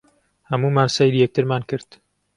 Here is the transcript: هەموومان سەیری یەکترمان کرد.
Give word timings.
هەموومان 0.49 0.89
سەیری 0.95 1.21
یەکترمان 1.23 1.61
کرد. 1.69 1.89